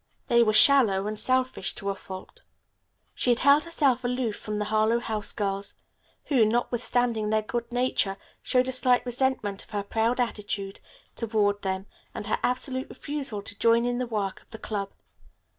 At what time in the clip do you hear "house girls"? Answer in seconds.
4.99-5.75